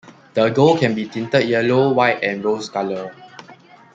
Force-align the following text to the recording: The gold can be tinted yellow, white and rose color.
The 0.33 0.49
gold 0.49 0.79
can 0.79 0.95
be 0.95 1.07
tinted 1.07 1.47
yellow, 1.47 1.93
white 1.93 2.23
and 2.23 2.43
rose 2.43 2.69
color. 2.69 3.11